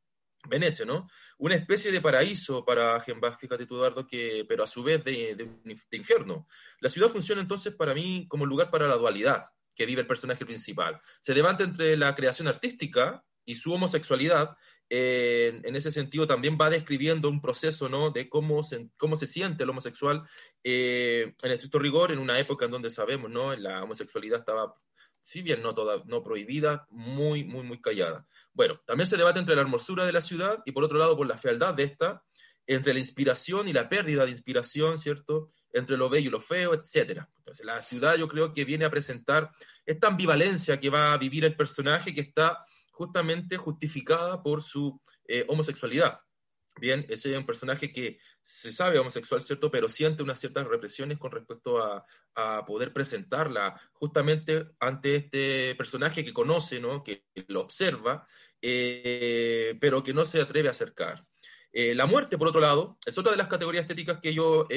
Venecia, 0.46 0.84
¿no? 0.84 1.08
Una 1.38 1.54
especie 1.54 1.90
de 1.90 2.02
paraíso 2.02 2.64
para 2.64 2.96
Agenbach, 2.96 3.38
fíjate 3.38 3.64
tú, 3.64 3.76
Eduardo, 3.76 4.06
que, 4.06 4.44
pero 4.46 4.62
a 4.62 4.66
su 4.66 4.82
vez 4.82 5.02
de, 5.02 5.34
de 5.34 5.96
infierno. 5.96 6.46
La 6.80 6.90
ciudad 6.90 7.08
funciona 7.08 7.40
entonces 7.40 7.74
para 7.74 7.94
mí 7.94 8.26
como 8.28 8.44
lugar 8.44 8.70
para 8.70 8.86
la 8.86 8.96
dualidad 8.96 9.46
que 9.74 9.86
vive 9.86 10.02
el 10.02 10.06
personaje 10.06 10.44
principal. 10.44 11.00
Se 11.20 11.34
levanta 11.34 11.64
entre 11.64 11.96
la 11.96 12.14
creación 12.14 12.48
artística 12.48 13.24
y 13.44 13.54
su 13.54 13.72
homosexualidad 13.72 14.56
en 14.96 15.76
ese 15.76 15.90
sentido 15.90 16.26
también 16.26 16.58
va 16.60 16.70
describiendo 16.70 17.28
un 17.28 17.40
proceso 17.40 17.88
¿no? 17.88 18.10
de 18.10 18.28
cómo 18.28 18.62
se, 18.62 18.88
cómo 18.96 19.16
se 19.16 19.26
siente 19.26 19.64
el 19.64 19.70
homosexual 19.70 20.22
eh, 20.62 21.34
en 21.42 21.50
estricto 21.50 21.78
rigor 21.78 22.12
en 22.12 22.18
una 22.18 22.38
época 22.38 22.66
en 22.66 22.70
donde 22.70 22.90
sabemos 22.90 23.30
no 23.30 23.54
la 23.56 23.82
homosexualidad 23.82 24.40
estaba 24.40 24.74
si 25.22 25.40
bien 25.40 25.62
no 25.62 25.74
toda 25.74 26.02
no 26.04 26.22
prohibida 26.22 26.86
muy 26.90 27.44
muy 27.44 27.62
muy 27.62 27.80
callada. 27.80 28.26
Bueno 28.52 28.78
también 28.84 29.06
se 29.06 29.16
debate 29.16 29.38
entre 29.38 29.56
la 29.56 29.62
hermosura 29.62 30.04
de 30.04 30.12
la 30.12 30.20
ciudad 30.20 30.62
y 30.66 30.72
por 30.72 30.84
otro 30.84 30.98
lado 30.98 31.16
por 31.16 31.26
la 31.26 31.38
fealdad 31.38 31.74
de 31.74 31.84
esta 31.84 32.22
entre 32.66 32.92
la 32.92 33.00
inspiración 33.00 33.66
y 33.66 33.72
la 33.72 33.88
pérdida 33.88 34.24
de 34.24 34.30
inspiración 34.30 34.98
cierto 34.98 35.50
entre 35.72 35.96
lo 35.96 36.08
bello 36.08 36.28
y 36.28 36.32
lo 36.32 36.40
feo 36.40 36.74
etcétera. 36.74 37.28
Entonces 37.38 37.64
la 37.64 37.80
ciudad 37.80 38.16
yo 38.16 38.28
creo 38.28 38.52
que 38.52 38.64
viene 38.64 38.84
a 38.84 38.90
presentar 38.90 39.50
esta 39.86 40.08
ambivalencia 40.08 40.78
que 40.78 40.90
va 40.90 41.14
a 41.14 41.18
vivir 41.18 41.44
el 41.44 41.56
personaje 41.56 42.14
que 42.14 42.20
está 42.20 42.64
justamente 42.94 43.56
justificada 43.56 44.42
por 44.42 44.62
su 44.62 45.00
eh, 45.26 45.44
homosexualidad. 45.48 46.20
Bien, 46.80 47.06
ese 47.08 47.32
es 47.32 47.38
un 47.38 47.46
personaje 47.46 47.92
que 47.92 48.18
se 48.42 48.72
sabe 48.72 48.98
homosexual, 48.98 49.42
¿cierto? 49.42 49.70
Pero 49.70 49.88
siente 49.88 50.24
unas 50.24 50.40
ciertas 50.40 50.66
represiones 50.66 51.18
con 51.18 51.30
respecto 51.30 51.78
a, 51.78 52.04
poder 52.66 52.92
presentarla 52.92 53.80
justamente 53.92 54.66
ante 54.80 55.14
este 55.14 55.76
personaje 55.76 56.24
que 56.24 56.32
conoce, 56.32 56.80
¿no? 56.80 57.04
Que 57.04 57.26
lo 57.46 57.60
observa, 57.60 58.26
eh, 58.60 59.76
pero 59.80 60.02
que 60.02 60.12
no 60.12 60.24
se 60.24 60.40
atreve 60.40 60.66
a 60.66 60.72
acercar. 60.72 61.24
Eh, 61.76 61.92
la 61.94 62.06
muerte, 62.06 62.38
por 62.38 62.46
otro 62.48 62.60
lado, 62.60 62.96
es 63.04 63.18
otra 63.18 63.32
de 63.32 63.36
las 63.36 63.48
categorías 63.48 63.82
estéticas 63.82 64.20
que 64.20 64.32
yo 64.32 64.68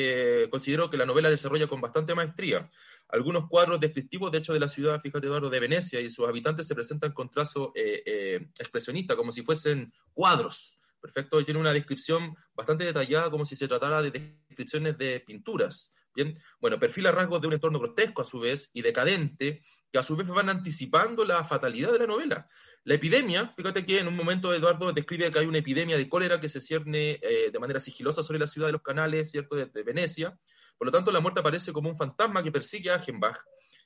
considero 0.49 0.89
que 0.89 0.97
la 0.97 1.05
novela 1.05 1.29
desarrolla 1.29 1.67
con 1.67 1.79
bastante 1.79 2.15
maestría. 2.15 2.69
Algunos 3.09 3.47
cuadros 3.47 3.79
descriptivos, 3.79 4.31
de 4.31 4.39
hecho, 4.39 4.53
de 4.53 4.59
la 4.59 4.67
ciudad, 4.67 4.99
fíjate 4.99 5.27
Eduardo, 5.27 5.49
de 5.49 5.59
Venecia 5.59 6.01
y 6.01 6.09
sus 6.09 6.27
habitantes 6.27 6.67
se 6.67 6.75
presentan 6.75 7.13
con 7.13 7.29
trazo 7.29 7.71
eh, 7.73 8.03
eh, 8.05 8.47
expresionista, 8.59 9.15
como 9.15 9.31
si 9.31 9.43
fuesen 9.43 9.93
cuadros. 10.13 10.77
Perfecto, 10.99 11.39
y 11.39 11.45
tiene 11.45 11.59
una 11.59 11.71
descripción 11.71 12.35
bastante 12.53 12.83
detallada, 12.83 13.29
como 13.29 13.45
si 13.45 13.55
se 13.55 13.67
tratara 13.67 14.01
de 14.01 14.11
descripciones 14.49 14.97
de 14.97 15.19
pinturas 15.21 15.93
Bien, 16.17 16.33
bueno, 16.59 16.79
perfila 16.79 17.11
rasgos 17.11 17.39
de 17.41 17.47
un 17.47 17.53
entorno 17.53 17.77
grotesco 17.77 18.23
a 18.23 18.25
su 18.25 18.39
vez 18.39 18.71
y 18.73 18.81
decadente, 18.81 19.61
a 19.97 20.03
su 20.03 20.15
vez 20.15 20.27
van 20.27 20.49
anticipando 20.49 21.25
la 21.25 21.43
fatalidad 21.43 21.91
de 21.91 21.99
la 21.99 22.07
novela. 22.07 22.47
La 22.83 22.93
epidemia, 22.93 23.51
fíjate 23.55 23.85
que 23.85 23.99
en 23.99 24.07
un 24.07 24.15
momento 24.15 24.53
Eduardo 24.53 24.93
describe 24.93 25.29
que 25.29 25.39
hay 25.39 25.45
una 25.45 25.57
epidemia 25.57 25.97
de 25.97 26.07
cólera 26.07 26.39
que 26.39 26.47
se 26.47 26.61
cierne 26.61 27.19
eh, 27.21 27.51
de 27.51 27.59
manera 27.59 27.79
sigilosa 27.79 28.23
sobre 28.23 28.39
la 28.39 28.47
ciudad 28.47 28.67
de 28.67 28.73
los 28.73 28.81
canales, 28.81 29.29
¿cierto?, 29.29 29.55
de, 29.55 29.83
Venecia. 29.83 30.39
Por 30.77 30.87
lo 30.87 30.91
tanto, 30.91 31.11
la 31.11 31.19
muerte 31.19 31.41
aparece 31.41 31.73
como 31.73 31.89
un 31.89 31.97
fantasma 31.97 32.41
que 32.43 32.51
persigue 32.51 32.89
a 32.89 32.95
Agenbach. 32.95 33.39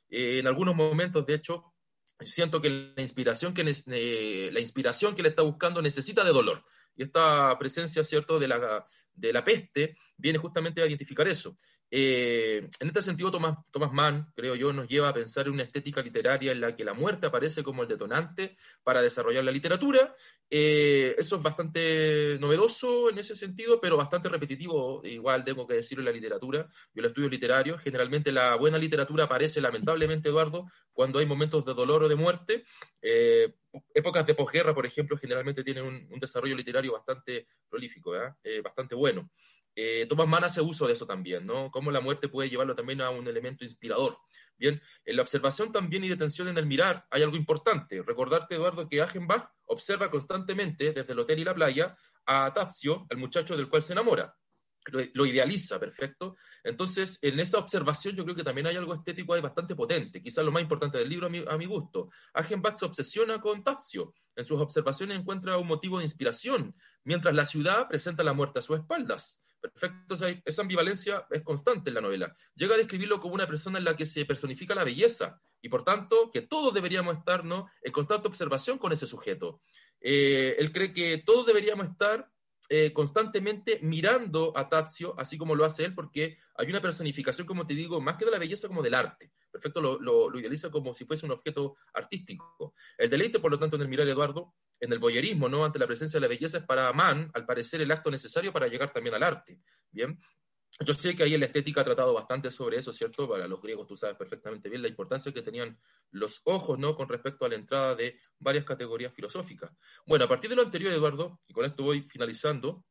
Eh, 0.10 0.40
en 0.40 0.46
algunos 0.48 0.76
momentos, 0.76 1.26
de 1.26 1.34
hecho, 1.34 1.74
siento 2.20 2.62
que 2.62 2.94
la 2.96 3.02
inspiración 3.02 3.54
que, 3.54 3.64
eh, 3.88 4.50
la 4.52 4.60
inspiración 4.60 5.16
que 5.16 5.24
le 5.24 5.30
está 5.30 5.42
buscando 5.42 5.82
necesita 5.82 6.24
de 6.24 6.32
dolor. 6.32 6.64
Y 6.96 7.04
esta 7.04 7.58
presencia, 7.58 8.04
¿cierto?, 8.04 8.38
de 8.38 8.50
la, 8.50 8.86
de 9.22 9.34
la 9.34 9.44
peste 9.44 9.96
viene 10.18 10.38
justamente 10.38 10.82
a 10.82 10.86
identificar 10.86 11.28
eso. 11.28 11.56
Eh, 11.94 12.70
en 12.80 12.88
este 12.88 13.02
sentido, 13.02 13.32
Thomas, 13.32 13.58
Thomas 13.70 13.92
Mann, 13.92 14.32
creo 14.34 14.56
yo, 14.56 14.72
nos 14.72 14.88
lleva 14.88 15.10
a 15.10 15.14
pensar 15.14 15.48
en 15.48 15.54
una 15.54 15.64
estética 15.64 16.02
literaria 16.02 16.54
en 16.54 16.62
la 16.62 16.74
que 16.74 16.86
la 16.86 16.94
muerte 16.94 17.28
aparece 17.28 17.64
como 17.64 17.82
el 17.82 17.90
detonante 17.90 18.56
para 18.82 19.02
desarrollar 19.02 19.44
la 19.44 19.52
literatura. 19.52 20.16
Eh, 20.50 21.16
eso 21.18 21.36
es 21.36 21.44
bastante 21.44 22.38
novedoso 22.40 23.10
en 23.10 23.18
ese 23.18 23.36
sentido, 23.36 23.82
pero 23.82 23.98
bastante 23.98 24.30
repetitivo, 24.30 25.02
igual 25.04 25.44
tengo 25.44 25.68
que 25.68 25.76
decirlo 25.76 26.02
en 26.02 26.06
la 26.06 26.12
literatura. 26.12 26.66
Yo 26.94 27.02
el 27.02 27.06
estudio 27.08 27.28
literario, 27.28 27.78
generalmente 27.78 28.32
la 28.32 28.56
buena 28.56 28.78
literatura 28.78 29.26
aparece, 29.26 29.60
lamentablemente, 29.60 30.30
Eduardo, 30.30 30.68
cuando 30.94 31.20
hay 31.20 31.26
momentos 31.26 31.66
de 31.66 31.74
dolor 31.74 32.04
o 32.04 32.10
de 32.10 32.16
muerte. 32.16 32.64
Eh, 33.02 33.54
épocas 33.94 34.26
de 34.26 34.36
posguerra, 34.36 34.74
por 34.74 34.86
ejemplo, 34.86 35.18
generalmente 35.18 35.64
tienen 35.64 35.84
un, 35.84 36.20
desarrollo 36.20 36.56
literario 36.56 36.94
bastante 36.94 37.48
prolífico, 37.70 38.14
bastante 38.64 38.96
bueno. 38.96 39.11
Eh, 39.76 40.06
Thomas 40.10 40.28
Mann 40.28 40.44
hace 40.44 40.62
uso 40.62 40.86
de 40.86 40.94
eso 40.94 41.06
también, 41.06 41.46
¿no? 41.46 41.72
Cómo 41.72 41.92
la 41.92 42.02
muerte 42.02 42.28
puede 42.28 42.50
llevarlo 42.50 42.76
también 42.76 43.02
a 43.02 43.10
un 43.10 43.28
elemento 43.28 43.64
inspirador. 43.64 44.18
Bien, 44.58 44.82
en 45.06 45.16
la 45.16 45.22
observación 45.22 45.72
también 45.72 46.04
y 46.04 46.10
detención 46.10 46.48
en 46.48 46.58
el 46.58 46.66
mirar 46.66 47.06
hay 47.10 47.24
algo 47.24 47.38
importante. 47.38 48.02
Recordarte, 48.04 48.56
Eduardo, 48.56 48.88
que 48.88 49.02
Agenbach 49.02 49.50
observa 49.66 50.12
constantemente 50.12 50.92
desde 50.92 51.14
el 51.14 51.20
hotel 51.20 51.40
y 51.40 51.46
la 51.46 51.56
playa 51.56 51.96
a 52.26 52.52
Tazio, 52.54 53.08
el 53.10 53.18
muchacho 53.18 53.56
del 53.56 53.70
cual 53.70 53.82
se 53.82 53.94
enamora. 53.94 54.36
Lo, 55.14 55.26
idealiza, 55.26 55.80
perfecto. 55.80 56.36
Entonces, 56.64 57.20
en 57.22 57.40
esa 57.40 57.60
observación 57.60 58.16
yo 58.16 58.24
creo 58.24 58.36
que 58.36 58.44
también 58.44 58.66
hay 58.68 58.76
algo 58.76 58.96
estético 58.96 59.34
ahí 59.34 59.42
bastante 59.42 59.76
potente, 59.76 60.24
quizás 60.24 60.44
lo 60.44 60.52
más 60.52 60.64
importante 60.64 60.98
del 60.98 61.08
libro 61.08 61.28
a 61.28 61.30
mi, 61.30 61.44
a 61.48 61.56
mi 61.58 61.68
gusto. 61.68 62.10
Agenbach 62.34 62.78
se 62.78 62.86
obsesiona 62.86 63.40
con 63.40 63.64
Tazio. 63.64 64.14
En 64.36 64.44
sus 64.44 64.60
observaciones 64.60 65.20
encuentra 65.20 65.58
un 65.58 65.68
motivo 65.68 66.00
de 66.00 66.06
inspiración, 66.06 66.76
mientras 67.04 67.36
la 67.36 67.46
ciudad 67.46 67.88
presenta 67.88 68.24
la 68.24 68.34
muerte 68.34 68.60
a 68.60 68.62
sus 68.64 68.80
espaldas. 68.80 69.44
Perfecto, 69.62 70.16
esa 70.44 70.62
ambivalencia 70.64 71.28
es 71.30 71.44
constante 71.44 71.92
en 71.92 71.94
la 71.94 72.02
novela. 72.02 72.36
Llega 72.56 72.74
a 72.74 72.78
describirlo 72.80 73.20
como 73.20 73.36
una 73.36 73.46
persona 73.46 73.78
en 73.78 73.86
la 73.86 73.96
que 73.96 74.08
se 74.08 74.26
personifica 74.26 74.74
la 74.74 74.84
belleza 74.84 75.40
y 75.62 75.70
por 75.70 75.84
tanto 75.84 76.32
que 76.32 76.42
todos 76.42 76.74
deberíamos 76.74 77.16
estar 77.18 77.44
en 77.46 77.92
constante 77.92 78.28
observación 78.28 78.80
con 78.80 78.92
ese 78.92 79.06
sujeto. 79.06 79.62
Eh, 80.00 80.56
él 80.58 80.72
cree 80.72 80.94
que 80.94 81.22
todos 81.24 81.46
deberíamos 81.46 81.90
estar 81.90 82.31
eh, 82.74 82.94
constantemente 82.94 83.80
mirando 83.82 84.54
a 84.56 84.70
Tazio, 84.70 85.14
así 85.20 85.38
como 85.38 85.56
lo 85.56 85.66
hace 85.66 85.84
él, 85.84 85.94
porque 85.94 86.38
hay 86.56 86.70
una 86.70 86.82
personificación, 86.82 87.46
como 87.46 87.68
te 87.68 87.74
digo, 87.74 88.00
más 88.00 88.16
que 88.16 88.24
de 88.24 88.32
la 88.32 88.40
belleza, 88.40 88.70
como 88.70 88.82
del 88.82 88.94
arte. 88.94 89.34
Perfecto, 89.52 89.82
lo, 89.82 90.40
idealiza 90.40 90.72
como 90.72 90.94
si 90.94 91.04
fuese 91.04 91.26
un 91.26 91.34
objeto 91.34 91.76
artístico. 91.94 92.74
El 92.98 93.10
deleite, 93.10 93.40
por 93.40 93.52
lo 93.52 93.60
tanto, 93.60 93.76
en 93.76 93.82
el 93.82 93.90
mirar 93.90 94.08
Eduardo, 94.08 94.56
en 94.80 94.94
el 94.94 95.00
boyerismo, 95.00 95.50
¿no? 95.50 95.66
Ante 95.66 95.80
la 95.80 95.86
presencia 95.86 96.18
de 96.18 96.22
la 96.22 96.30
belleza, 96.30 96.60
es 96.60 96.64
para 96.64 96.94
Mann, 96.94 97.30
al 97.34 97.46
parecer, 97.46 97.82
el 97.82 97.92
acto 97.92 98.10
necesario 98.10 98.54
para 98.54 98.70
llegar 98.70 98.94
también 98.94 99.16
al 99.16 99.24
arte. 99.24 99.60
Bien, 99.92 100.18
yo 100.80 100.94
sé 100.94 101.16
que 101.16 101.24
ahí 101.24 101.34
en 101.34 101.42
la 101.42 101.48
estética 101.48 101.82
ha 101.82 101.86
tratado 101.86 102.14
bastante 102.14 102.50
sobre 102.50 102.78
eso, 102.78 102.94
¿cierto? 102.94 103.28
Para 103.28 103.48
los 103.48 103.62
griegos 103.62 103.88
tú 103.88 103.96
sabes 103.96 104.16
perfectamente 104.16 104.70
bien 104.70 104.82
la 104.82 104.88
importancia 104.88 105.32
que 105.32 105.42
tenían 105.42 105.78
los 106.12 106.42
ojos, 106.46 106.80
¿no? 106.80 106.96
Con 106.96 107.10
respecto 107.10 107.46
a 107.46 107.50
la 107.50 107.56
entrada 107.56 107.96
de 107.96 108.20
varias 108.40 108.64
categorías 108.64 109.14
filosóficas. 109.14 109.72
Bueno, 110.08 110.26
a 110.26 110.28
partir 110.28 110.50
de 110.50 110.56
lo 110.56 110.64
anterior, 110.64 110.92
Eduardo, 110.94 111.42
y 111.48 111.54
con 111.54 111.66
esto 111.66 111.84
voy 111.84 112.02
finalizando, 112.02 112.86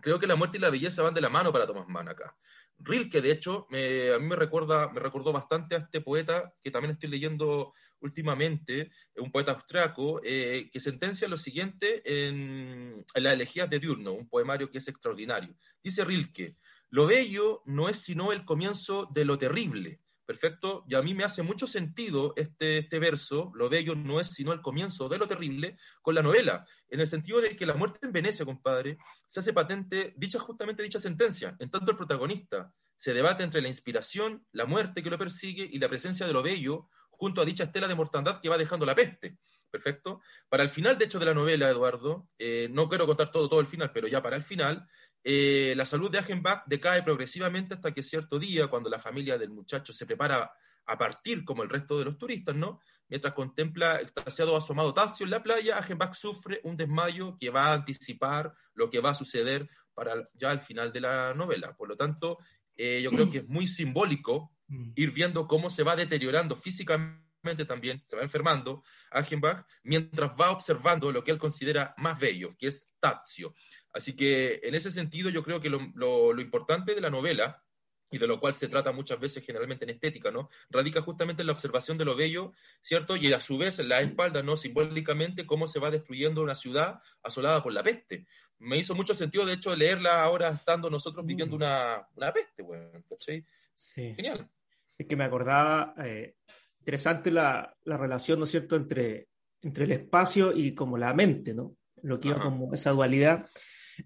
creo 0.00 0.20
que 0.20 0.26
la 0.26 0.36
muerte 0.36 0.58
y 0.58 0.60
la 0.60 0.70
belleza 0.70 1.02
van 1.02 1.14
de 1.14 1.20
la 1.20 1.30
mano 1.30 1.52
para 1.52 1.66
Thomas 1.66 1.88
Mann 1.88 2.08
acá. 2.08 2.36
Rilke, 2.78 3.22
de 3.22 3.30
hecho, 3.30 3.66
a 3.70 4.18
mí 4.18 4.26
me 4.26 4.36
recuerda, 4.36 4.90
me 4.92 5.00
recordó 5.00 5.32
bastante 5.32 5.76
a 5.76 5.78
este 5.78 6.00
poeta 6.00 6.52
que 6.60 6.70
también 6.70 6.92
estoy 6.92 7.08
leyendo 7.08 7.72
últimamente, 8.00 8.90
un 9.16 9.30
poeta 9.30 9.52
austriaco, 9.52 10.20
eh, 10.24 10.68
que 10.72 10.80
sentencia 10.80 11.28
lo 11.28 11.38
siguiente 11.38 12.02
en, 12.04 13.04
en 13.14 13.22
las 13.22 13.32
elegías 13.32 13.70
de 13.70 13.78
Diurno, 13.78 14.12
un 14.12 14.28
poemario 14.28 14.68
que 14.68 14.78
es 14.78 14.88
extraordinario. 14.88 15.54
Dice 15.82 16.04
Rilke, 16.04 16.56
lo 16.94 17.08
bello 17.08 17.60
no 17.64 17.88
es 17.88 17.98
sino 17.98 18.30
el 18.30 18.44
comienzo 18.44 19.10
de 19.12 19.24
lo 19.24 19.36
terrible. 19.36 20.00
Perfecto, 20.24 20.84
y 20.88 20.94
a 20.94 21.02
mí 21.02 21.12
me 21.12 21.24
hace 21.24 21.42
mucho 21.42 21.66
sentido 21.66 22.34
este, 22.36 22.78
este 22.78 23.00
verso, 23.00 23.50
lo 23.56 23.68
bello 23.68 23.96
no 23.96 24.20
es 24.20 24.28
sino 24.28 24.52
el 24.52 24.62
comienzo 24.62 25.08
de 25.08 25.18
lo 25.18 25.26
terrible, 25.26 25.76
con 26.02 26.14
la 26.14 26.22
novela, 26.22 26.64
en 26.88 27.00
el 27.00 27.08
sentido 27.08 27.40
de 27.40 27.56
que 27.56 27.66
la 27.66 27.74
muerte 27.74 27.98
en 28.02 28.12
Venecia, 28.12 28.46
compadre, 28.46 28.96
se 29.26 29.40
hace 29.40 29.52
patente 29.52 30.14
dicha 30.16 30.38
justamente 30.38 30.84
dicha 30.84 31.00
sentencia, 31.00 31.56
en 31.58 31.68
tanto 31.68 31.90
el 31.90 31.96
protagonista 31.96 32.72
se 32.96 33.12
debate 33.12 33.42
entre 33.42 33.60
la 33.60 33.66
inspiración, 33.66 34.46
la 34.52 34.64
muerte 34.64 35.02
que 35.02 35.10
lo 35.10 35.18
persigue 35.18 35.68
y 35.68 35.80
la 35.80 35.88
presencia 35.88 36.28
de 36.28 36.32
lo 36.32 36.44
bello 36.44 36.88
junto 37.10 37.42
a 37.42 37.44
dicha 37.44 37.64
estela 37.64 37.88
de 37.88 37.96
mortandad 37.96 38.40
que 38.40 38.48
va 38.48 38.56
dejando 38.56 38.86
la 38.86 38.94
peste. 38.94 39.38
Perfecto. 39.74 40.20
Para 40.48 40.62
el 40.62 40.68
final, 40.68 40.96
de 40.96 41.06
hecho, 41.06 41.18
de 41.18 41.26
la 41.26 41.34
novela, 41.34 41.68
Eduardo, 41.68 42.28
eh, 42.38 42.68
no 42.70 42.88
quiero 42.88 43.06
contar 43.06 43.32
todo, 43.32 43.48
todo 43.48 43.58
el 43.58 43.66
final, 43.66 43.90
pero 43.92 44.06
ya 44.06 44.22
para 44.22 44.36
el 44.36 44.44
final, 44.44 44.86
eh, 45.24 45.74
la 45.76 45.84
salud 45.84 46.12
de 46.12 46.18
Agenbach 46.18 46.62
decae 46.66 47.02
progresivamente 47.02 47.74
hasta 47.74 47.92
que 47.92 48.04
cierto 48.04 48.38
día, 48.38 48.68
cuando 48.68 48.88
la 48.88 49.00
familia 49.00 49.36
del 49.36 49.50
muchacho 49.50 49.92
se 49.92 50.06
prepara 50.06 50.48
a 50.86 50.96
partir 50.96 51.44
como 51.44 51.64
el 51.64 51.70
resto 51.70 51.98
de 51.98 52.04
los 52.04 52.16
turistas, 52.16 52.54
¿no? 52.54 52.78
Mientras 53.08 53.34
contempla 53.34 54.00
extasiado 54.00 54.56
asomado 54.56 54.94
Tacio 54.94 55.24
en 55.24 55.30
la 55.30 55.42
playa, 55.42 55.76
Agenbach 55.76 56.14
sufre 56.14 56.60
un 56.62 56.76
desmayo 56.76 57.36
que 57.36 57.50
va 57.50 57.66
a 57.66 57.74
anticipar 57.74 58.54
lo 58.74 58.88
que 58.88 59.00
va 59.00 59.10
a 59.10 59.14
suceder 59.14 59.68
para 59.92 60.28
ya 60.34 60.52
al 60.52 60.60
final 60.60 60.92
de 60.92 61.00
la 61.00 61.34
novela. 61.34 61.76
Por 61.76 61.88
lo 61.88 61.96
tanto, 61.96 62.38
eh, 62.76 63.00
yo 63.02 63.10
creo 63.10 63.28
que 63.28 63.38
es 63.38 63.48
muy 63.48 63.66
simbólico 63.66 64.52
mm. 64.68 64.92
ir 64.94 65.10
viendo 65.10 65.48
cómo 65.48 65.68
se 65.68 65.82
va 65.82 65.96
deteriorando 65.96 66.54
físicamente 66.54 67.24
también, 67.66 68.02
se 68.06 68.16
va 68.16 68.22
enfermando 68.22 68.82
Agenbach, 69.10 69.66
mientras 69.82 70.30
va 70.40 70.50
observando 70.50 71.12
lo 71.12 71.22
que 71.22 71.30
él 71.30 71.38
considera 71.38 71.94
más 71.98 72.18
bello, 72.18 72.56
que 72.58 72.68
es 72.68 72.90
Tazio. 72.98 73.54
Así 73.92 74.16
que 74.16 74.60
en 74.62 74.74
ese 74.74 74.90
sentido 74.90 75.30
yo 75.30 75.42
creo 75.42 75.60
que 75.60 75.70
lo, 75.70 76.40
importante 76.40 76.94
de 76.94 77.00
la 77.00 77.10
novela, 77.10 77.62
y 78.10 78.18
de 78.18 78.26
lo 78.26 78.38
cual 78.38 78.54
se 78.54 78.68
trata 78.68 78.92
muchas 78.92 79.18
veces 79.18 79.44
generalmente 79.44 79.84
en 79.84 79.90
estética, 79.90 80.30
¿no? 80.30 80.48
Radica 80.70 81.02
justamente 81.02 81.42
en 81.42 81.48
la 81.48 81.52
observación 81.52 81.98
de 81.98 82.04
lo 82.04 82.14
bello, 82.14 82.52
¿cierto? 82.80 83.16
Y 83.16 83.32
a 83.32 83.40
su 83.40 83.58
vez 83.58 83.80
en 83.80 83.88
la 83.88 84.00
espalda, 84.00 84.42
¿no? 84.42 84.56
Simbólicamente 84.56 85.46
cómo 85.46 85.66
se 85.66 85.80
va 85.80 85.90
destruyendo 85.90 86.42
una 86.42 86.54
ciudad 86.54 87.00
asolada 87.22 87.60
por 87.62 87.72
la 87.72 87.82
peste. 87.82 88.26
Me 88.58 88.78
hizo 88.78 88.94
mucho 88.94 89.14
sentido, 89.14 89.44
de 89.44 89.54
hecho, 89.54 89.74
leerla 89.74 90.22
ahora 90.22 90.50
estando 90.50 90.88
nosotros 90.90 91.26
viviendo 91.26 91.56
una, 91.56 92.06
peste, 92.32 92.62
bueno, 92.62 93.02
¿cachai? 93.08 93.44
Sí. 93.74 94.14
Genial. 94.14 94.48
Es 94.96 95.06
que 95.08 95.16
me 95.16 95.24
acordaba, 95.24 95.94
eh, 96.04 96.36
interesante 96.84 97.30
la, 97.30 97.74
relación, 97.86 98.38
¿no 98.38 98.44
es 98.44 98.50
cierto?, 98.50 98.76
entre, 98.76 99.28
entre 99.62 99.84
el 99.84 99.92
espacio 99.92 100.52
y 100.54 100.74
como 100.74 100.98
la 100.98 101.14
mente, 101.14 101.54
¿no? 101.54 101.76
Lo 102.02 102.20
que 102.20 102.28
iba 102.28 102.38
como 102.38 102.74
esa 102.74 102.90
dualidad. 102.90 103.46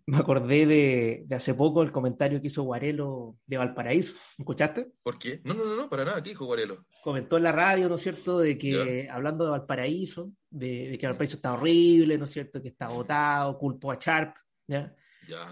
Me 0.07 0.19
acordé 0.19 0.67
de, 0.67 1.27
hace 1.35 1.55
poco 1.55 1.83
el 1.83 1.91
comentario 1.91 2.41
que 2.41 2.47
hizo 2.47 2.63
Guarelo 2.63 3.37
de 3.47 3.57
Valparaíso. 3.57 4.15
¿Escuchaste? 4.39 4.93
¿Por 5.03 5.19
qué? 5.19 5.41
No, 5.43 5.55
no, 5.55 5.65
no, 5.65 5.75
no 5.75 5.89
para 5.89 6.05
nada. 6.05 6.23
¿Qué 6.23 6.31
dijo 6.31 6.45
Guarelo? 6.45 6.85
Comentó 7.03 7.37
en 7.39 7.43
la 7.43 7.53
radio, 7.53 7.89
¿no 7.89 7.97
es 7.97 8.03
cierto?, 8.03 8.39
de 8.39 8.57
que, 8.57 9.09
hablando 9.11 9.45
de 9.45 9.51
Valparaíso, 9.51 10.31
de, 10.51 10.97
que 11.01 11.07
Valparaíso 11.07 11.37
está 11.37 11.55
horrible, 11.55 12.17
¿no 12.17 12.27
es 12.27 12.31
cierto?, 12.31 12.63
que 12.63 12.69
está 12.69 12.87
agotado, 12.87 13.59
culpó 13.59 13.91
a 13.91 13.99
Sharp, 13.99 14.37
¿ya? 14.69 14.95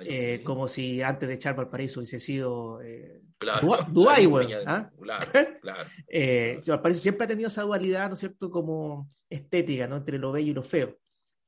Eh, 0.04 0.42
como 0.42 0.68
si 0.68 1.02
antes 1.02 1.28
de 1.28 1.37
Sharp 1.37 1.59
Valparaíso 1.59 2.00
hubiese 2.00 2.18
sido 2.18 2.80
eh, 2.83 3.21
claro, 3.38 3.78
Dubái. 3.88 4.26
¿ah? 4.66 4.90
Claro, 5.00 5.30
claro. 5.61 5.90
eh, 6.09 6.59
Valparaíso 6.66 7.00
siempre 7.00 7.25
ha 7.25 7.28
tenido 7.28 7.49
esa 7.49 7.62
dualidad, 7.62 8.09
¿no 8.09 8.14
es 8.14 8.21
cierto?, 8.21 8.50
como 8.50 9.11
estética, 9.28 9.87
¿no?, 9.87 9.97
entre 9.97 10.18
lo 10.18 10.33
bello 10.33 10.50
y 10.50 10.54
lo 10.54 10.62
feo. 10.62 10.99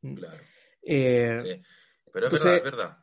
Claro. 0.01 0.43
Eh, 0.83 1.39
sí. 1.43 1.61
Pero 2.13 2.27
es 2.29 2.33
verdad, 2.33 2.57
es 2.57 2.65
verdad. 2.65 2.99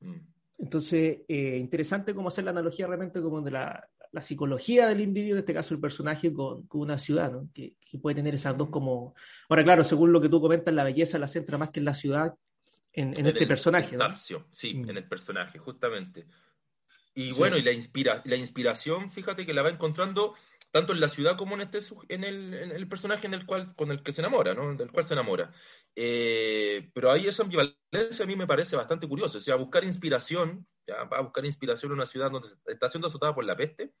Mm. 0.00 0.32
Entonces, 0.58 1.18
eh, 1.26 1.56
interesante 1.58 2.14
cómo 2.14 2.28
hacer 2.28 2.44
la 2.44 2.50
analogía 2.50 2.86
realmente 2.86 3.20
como 3.20 3.40
de 3.40 3.50
la, 3.50 3.88
psicología 4.20 4.86
del 4.86 5.00
individuo, 5.00 5.36
en 5.36 5.40
este 5.40 5.54
caso 5.54 5.74
el 5.74 5.80
personaje, 5.80 6.32
con, 6.32 6.66
una 6.72 6.98
ciudad, 6.98 7.32
¿no? 7.32 7.48
que, 7.52 7.74
puede 8.00 8.16
tener 8.16 8.34
esas 8.34 8.56
dos 8.56 8.68
como... 8.68 9.14
Ahora, 9.48 9.64
claro, 9.64 9.82
según 9.84 10.12
lo 10.12 10.20
que 10.20 10.28
tú 10.28 10.40
comentas, 10.40 10.72
la 10.72 10.84
belleza 10.84 11.18
la 11.18 11.28
centra 11.28 11.58
más 11.58 11.70
que 11.70 11.80
en 11.80 11.86
la 11.86 11.94
ciudad, 11.94 12.34
en, 12.92 13.26
este 13.26 13.46
personaje. 13.46 13.96
¿no? 13.96 14.14
Sí, 14.50 14.74
mm. 14.74 14.90
en 14.90 14.96
el 14.96 15.08
personaje, 15.08 15.58
justamente. 15.58 16.26
Y 17.14 17.32
bueno, 17.32 17.56
y 17.56 17.62
la, 17.62 17.72
inspira, 17.72 18.22
la 18.24 18.36
inspiración, 18.36 19.10
fíjate 19.10 19.44
que 19.44 19.52
la 19.52 19.62
va 19.62 19.68
encontrando 19.68 20.34
tanto 20.72 20.94
en 20.94 21.00
la 21.00 21.08
ciudad 21.08 21.36
como 21.36 21.54
en 21.54 21.60
este 21.60 21.78
en 22.08 22.24
el, 22.24 22.54
en 22.54 22.72
el 22.72 22.88
personaje 22.88 23.26
en 23.26 23.34
el 23.34 23.44
cual, 23.44 23.76
con 23.76 23.92
el 23.92 24.02
que 24.02 24.12
se 24.12 24.22
enamora, 24.22 24.54
¿no? 24.54 24.74
Del 24.74 24.90
cual 24.90 25.04
se 25.04 25.12
enamora. 25.12 25.52
Eh, 25.94 26.90
pero 26.94 27.10
ahí 27.10 27.26
esa 27.26 27.42
ambivalencia 27.42 28.24
a 28.24 28.26
mí 28.26 28.34
me 28.34 28.46
parece 28.46 28.74
bastante 28.74 29.06
curioso, 29.06 29.36
o 29.36 29.40
sea, 29.40 29.56
buscar 29.56 29.84
inspiración, 29.84 30.66
ya 30.86 31.04
va 31.04 31.18
a 31.18 31.20
buscar 31.20 31.44
inspiración 31.44 31.92
en 31.92 31.98
una 31.98 32.06
ciudad 32.06 32.30
donde 32.30 32.48
está 32.66 32.88
siendo 32.88 33.08
azotada 33.08 33.34
por 33.34 33.44
la 33.44 33.54
peste, 33.54 33.92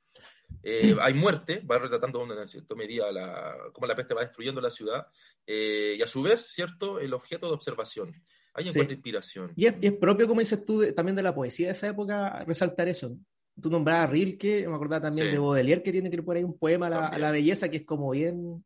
eh, 0.62 0.96
hay 1.02 1.12
muerte, 1.12 1.60
va 1.70 1.78
retratando 1.78 2.24
en 2.40 2.48
cierta 2.48 2.74
medida 2.74 3.12
la, 3.12 3.54
cómo 3.74 3.86
la 3.86 3.94
peste 3.94 4.14
va 4.14 4.22
destruyendo 4.22 4.62
la 4.62 4.70
ciudad, 4.70 5.06
eh, 5.46 5.96
y 5.98 6.02
a 6.02 6.06
su 6.06 6.22
vez, 6.22 6.52
¿cierto?, 6.54 7.00
el 7.00 7.12
objeto 7.12 7.48
de 7.48 7.54
observación. 7.54 8.14
Ahí 8.54 8.68
encuentra 8.68 8.94
inspiración. 8.94 9.52
Y 9.56 9.66
es, 9.66 9.92
propio, 9.94 10.28
como 10.28 10.40
dices 10.40 10.64
tú, 10.64 10.92
también 10.92 11.16
de 11.16 11.22
la 11.22 11.34
poesía 11.34 11.68
de 11.68 11.72
esa 11.72 11.88
época, 11.88 12.44
resaltar 12.44 12.88
eso. 12.88 13.16
Tú 13.60 13.70
nombrabas 13.70 14.08
a 14.08 14.12
Rilke, 14.12 14.66
me 14.68 14.74
acordaba 14.74 15.08
también 15.08 15.30
de 15.30 15.38
Baudelaire, 15.38 15.82
que 15.82 15.92
tiene 15.92 16.10
que 16.10 16.16
ir 16.16 16.24
por 16.24 16.36
ahí 16.36 16.44
un 16.44 16.58
poema 16.58 16.86
a 16.86 17.18
la, 17.18 17.30
belleza 17.30 17.68
que 17.68 17.78
es 17.78 17.84
como 17.84 18.10
bien 18.10 18.64